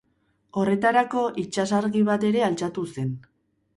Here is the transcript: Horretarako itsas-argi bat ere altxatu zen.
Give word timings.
Horretarako 0.61 1.25
itsas-argi 1.43 2.03
bat 2.11 2.27
ere 2.31 2.43
altxatu 2.49 2.87
zen. 2.97 3.13